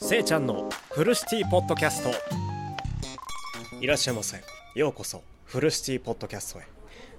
[0.00, 2.10] せいちゃんのフルシティポッドキャスト。
[3.80, 4.40] いらっしゃいませ。
[4.76, 6.62] ようこそフルシティポッドキャストへ。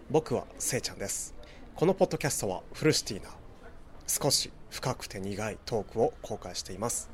[0.09, 1.35] 僕はせいちゃんです。
[1.75, 3.31] このポッドキャストはフルシティな
[4.07, 7.09] 少し深くて苦いトークを公開しています。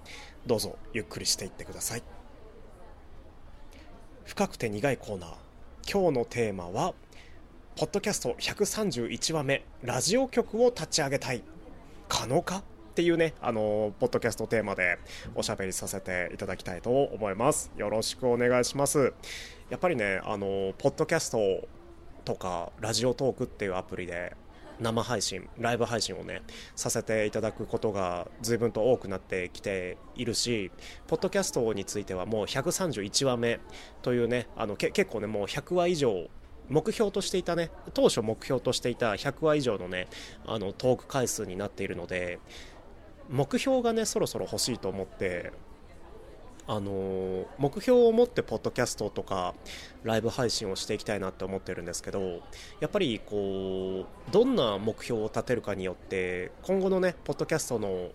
[0.45, 2.03] どうぞゆっくりしていってください。
[4.23, 5.33] 深くて苦いコーナー。
[5.91, 6.93] 今日のテーマは
[7.75, 11.43] ポッドキャスト131話目ラジオ局を立ち上げたい。
[12.07, 12.63] 可能か？
[12.95, 14.99] っていうね、あのポッドキャストテーマで
[15.35, 17.69] おしゃべりさせていただきたいと思います。
[17.75, 19.11] よろしくお願いします。
[19.69, 21.67] やっぱりね、あのポッドキャスト
[22.23, 24.37] とかラジオトークっていうアプリで
[24.79, 26.41] 生配信、ライブ配信をね、
[26.77, 30.71] させていただくことが随分と多くなってきているし、
[31.07, 33.59] ポッドキャストについてはもう131話目
[34.03, 36.29] というね、あの結構ね、もう100話以上
[36.69, 40.07] 目標としていたね、当初目標としていた100話以上のね、
[40.45, 42.39] あのトーク回数になっているので、
[43.29, 45.51] 目標がねそろそろ欲しいと思って
[46.67, 49.53] あの目標を持ってポッドキャストとか
[50.03, 52.41] ライブ配信をしていきたいなって思ってるんですけど
[52.79, 58.09] やっぱりこうどんな目標を立てるかによって今後のねポッドキャストの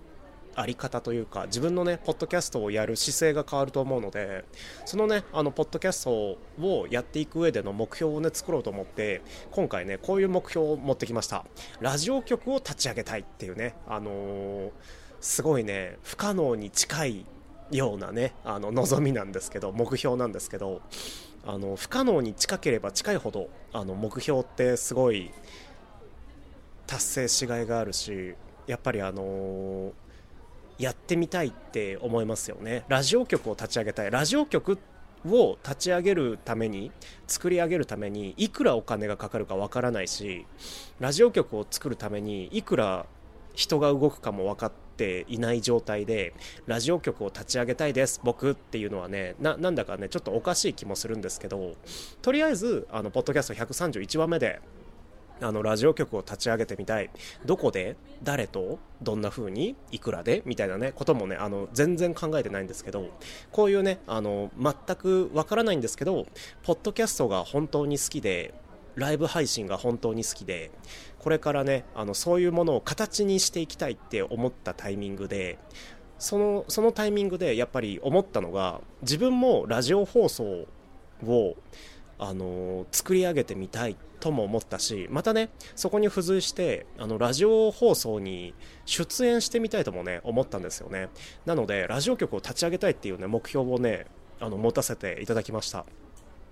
[0.55, 4.45] あり方というか自分のねポッドキャストをやる姿勢が変わると思うので
[4.85, 11.45] そのねあのポッドキャストをやっていく上での目標をね作ろうと思って今回ねこういう目標を持ってきました。
[11.81, 14.71] ラジオ局を立ち上げたいっていうねあのー
[15.21, 17.27] すごいね不可能に近い
[17.71, 20.81] ようなねあの望みなんですけど目標なんですけど
[21.47, 25.31] あの不可能に近ければ近いほどあの目標ってすごい
[26.87, 28.35] 達成しがいがあるし
[28.67, 29.93] やっぱりあの
[30.81, 32.85] やってみたいって思いますよね。
[32.89, 34.11] ラジオ局を立ち上げたい。
[34.11, 34.79] ラジオ局
[35.27, 36.91] を立ち上げるために
[37.27, 40.47] 作り上げるためにいくらお金がかかるかわからないし
[40.99, 43.05] ラジオ局を作るためにいくら
[43.55, 46.33] 人が動くかも分かっていない状態で
[46.67, 51.75] ラジオ局を立ち上げたいです僕っていうのはねなんだかねちょっとおかしい気もするんですけど
[52.23, 54.61] とりあえずあのポッドキャスト131話目で
[55.43, 57.11] あのラジオ局を立ち上げてみたい。
[57.45, 57.97] どこで？
[58.23, 58.79] 誰と？
[59.03, 59.77] どんな風に？
[59.91, 60.43] いくらで？
[60.45, 63.09] みたいなねこともねあの全然考えてないんですけど
[63.51, 66.27] こういうねあの全くわからないんですけど
[66.63, 68.55] ポッドキャストが本当に好きで
[68.97, 70.71] ライブ配信が本当に好きで
[71.19, 75.59] これからねあのそういうものを形にしていきたいって思ったタイミングで
[76.19, 80.67] そのそのタイミングでやっぱり思ったのが自分もラジオ放送
[81.25, 81.57] を
[82.19, 88.55] あの作り上げてみたいとも思ったしまたねそこに付随してあのラジオ放送に
[88.85, 91.09] 出演してみたいともね思ったんですよね。
[91.47, 94.07] なのでラジオ局を立ち上げたいっていうね目標をね
[94.39, 95.85] あの持たせていただきました。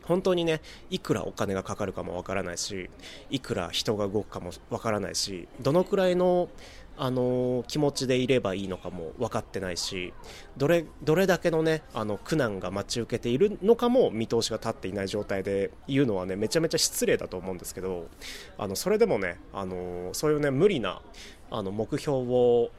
[0.04, 2.88] 本当にねいくらお金がかかるかもわからないし
[3.28, 6.48] いくら人が動くかもわからないしどのくらいの
[6.98, 10.12] あの気持ちでいればいいのかも分かってないし
[10.56, 18.08] どれどれだけのねあの苦難が待ち受けているのかも見通しが立っていない状態で言うのはねめちゃめちゃ失礼だと思うんですけど
[18.58, 21.00] あのそれでもねあのそういうね無理な
[21.50, 22.70] あの目標を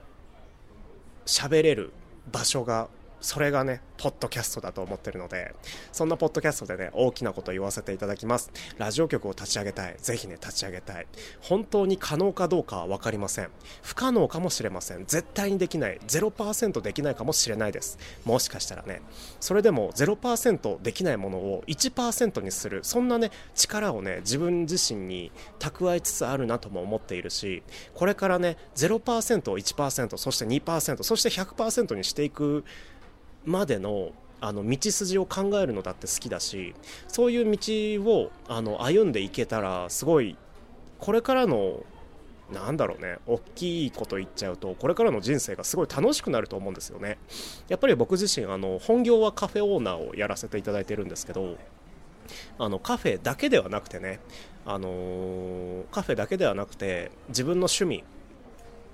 [1.25, 1.93] 喋れる
[2.31, 2.89] 場所が
[3.21, 5.53] それがね、ポッドキャストだと思ってるので、
[5.91, 8.51] そんなポッドキャストでね、大きなこと言わせていただきます。
[8.77, 9.95] ラジオ局を立ち上げたい。
[9.97, 11.07] ぜひね、立ち上げたい。
[11.41, 13.49] 本当に可能かどうかは分かりません。
[13.81, 15.05] 不可能かもしれません。
[15.05, 15.99] 絶対にできない。
[16.07, 17.97] 0%できないかもしれないです。
[18.23, 19.01] もしかしたらね。
[19.39, 22.79] それでも0%できないものを1%にする。
[22.83, 27.63] そんなね、力をね、自分自身に蓄えつつあるなとも思っているし、
[27.93, 32.63] これからね、0%を1%、そして2%、そして100%にしていく
[33.49, 34.11] までの
[34.41, 36.73] あの道筋を考えるのだって好きだし
[37.09, 37.59] そういう道
[38.09, 40.37] をあの歩んでいけたらすごい
[40.97, 41.83] これからの
[42.49, 47.17] なんだろうね大きいこと言っちゃうとこれからの人生がすごい楽しくなると思うんですよね。
[47.67, 51.57] やっぱり僕自身あの本業はカフェオーナーをやらせていただいてるんですけど
[52.57, 54.19] あのカフェだけではなくてね
[54.65, 58.03] あのー、カフェだけではなくて自分の趣味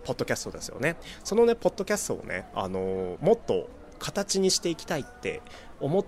[0.03, 0.97] ポッドキャストですよね。
[1.23, 3.69] そのねポッドキャストをねあのー、もっと
[4.00, 5.41] 形にしていきたいって
[5.79, 6.05] 思っ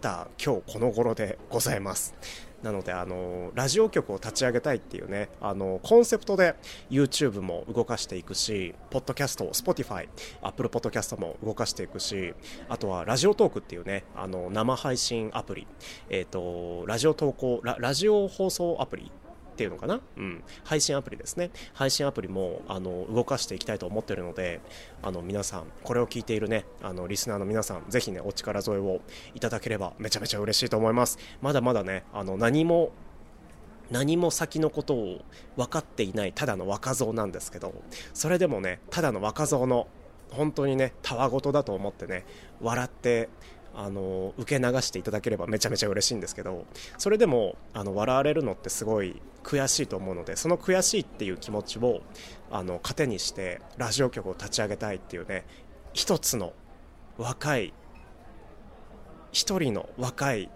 [0.00, 2.14] た今日この頃でございます。
[2.62, 6.56] なのであのラジオ局を立ち上げたいっていうねあのコンセプトで
[6.90, 10.08] YouTube も動かしていくしポッドキャスト Spotify
[10.42, 12.34] Apple Podcast も動かしていくし
[12.68, 15.66] あとはラジオトークっていうねあの生配信アプリ。
[16.10, 19.12] えっ、ー、とラジオ投稿ラジオ放送アプリ
[19.58, 21.50] っていうのかな、うん、配信アプリですね。
[21.74, 24.60] 配信アプリもあの動かしていきたいと思ってるので
[25.02, 29.00] あの皆さんこれを聞いているねあのリスナーの皆さんぜひねお力添えを
[29.34, 31.18] いただければめちゃめちゃ嬉しいと思います。
[31.42, 32.92] まだまだねあの何も
[33.90, 35.24] 何も先のことを
[35.56, 37.74] 分かっていないただの若造なんですけど
[38.14, 39.88] それでもねただの若造の
[40.30, 42.24] 本当にねたわごとだと思ってね
[42.60, 43.28] 笑って
[43.80, 46.66] あの受け流していただければめちゃめちゃ嬉しいんですけど
[46.98, 52.00] それでもあの笑われるのってすごい悔しいと思うのでその悔しいっていう気持ちを
[52.50, 55.44] あの糧にしてラジオ局を立ち上げたいっていうね
[55.92, 56.54] 一つの
[57.18, 57.72] 若い
[59.30, 60.50] 一人の若い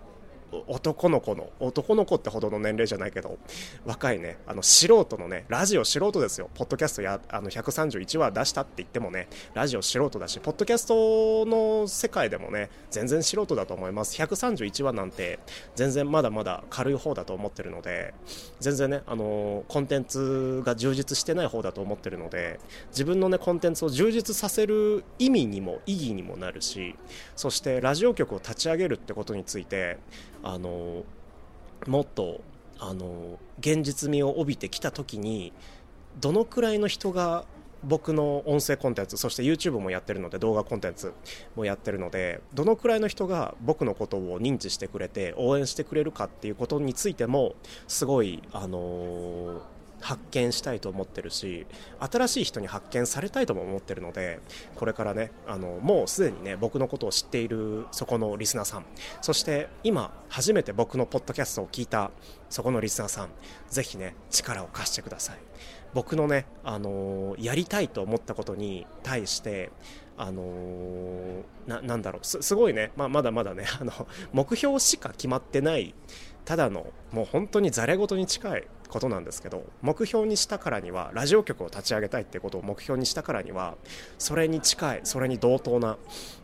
[0.69, 3.39] 男の子の男の子ってほどの年齢じゃないけど
[3.85, 6.51] 若いねあの素人のねラジオ素人ですよ。
[6.55, 14.21] ポッドキャストやあの131話出したって言ってもねラジオ素人だしポッドキャストの世界でもね全然素人だと思います。
[14.21, 15.39] 131話なんて
[15.75, 18.15] 全然まだまだ軽い方だと思ってるので
[18.61, 22.61] 全然ねあのコンテンツが充実してない方だと思ってるので
[22.91, 26.95] 自分のねコンテンツを充実させる意味にも意義にもなるし
[27.37, 29.99] そしてラジオ局を立ち上げるってことについて
[30.43, 31.05] あの
[31.87, 32.41] もっと
[32.79, 35.53] あの現実味を帯びてきた時に
[36.21, 37.45] どのくらいの人が
[37.85, 41.13] 僕の音声コンテンツそして YouTube もやってるので動画コンテンツ
[41.57, 47.55] もやってるのでどのくらいの人が僕のことを認知してくれて応援してくれるかっていうことについても
[47.89, 49.61] すごいあのー
[50.03, 51.67] 発見したいと思ってるし
[52.01, 54.41] 新しい人に発見されたいとも思ってるので
[54.75, 58.85] これからねあのもうすでにね僕のことを知っているそこのリスナーさん
[59.21, 62.11] そして今初めて僕のポッドキャストを聞いた
[62.51, 63.29] そこのリスナーさん
[63.71, 65.39] ぜひね力を貸してください。
[65.95, 69.71] 僕のね、あのー、やりたいと思ったことに対して
[70.17, 73.93] あのー、なんだろうすごいね、まあ、まだまだねあの
[74.33, 75.95] 目標しか決まってない
[76.45, 83.77] ただのもう本当にざれ言に近いことなんですけど目標にしたからにはラジオ局を立ち上げたいってことを目標にしたからには
[84.19, 85.97] それに近いそれに同等な、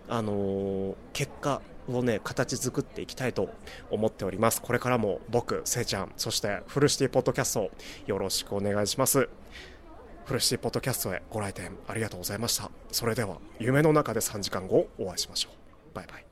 [0.09, 3.51] あのー、結果をね形作っていきたいと
[3.91, 4.63] 思っております。
[4.63, 7.71] これからも僕せいちゃんそしてフルシティポッドキャスト
[8.07, 9.29] よろしくお願いします。
[10.25, 12.71] フルシティポッドキャストへご来店ありがとうございました。
[12.91, 15.95] それでは夢の中で3時間後お会いしましょう。
[15.95, 16.28] バイバイ。